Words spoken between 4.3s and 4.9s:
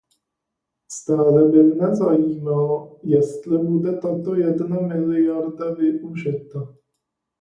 jedna